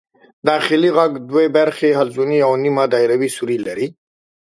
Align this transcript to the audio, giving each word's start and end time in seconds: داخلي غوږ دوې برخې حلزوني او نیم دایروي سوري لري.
داخلي 0.49 0.89
غوږ 0.95 1.13
دوې 1.29 1.45
برخې 1.57 1.89
حلزوني 1.99 2.39
او 2.47 2.51
نیم 2.63 2.77
دایروي 2.93 3.29
سوري 3.37 3.57
لري. 3.65 3.87